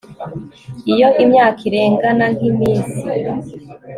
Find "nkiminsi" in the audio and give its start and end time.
2.35-2.99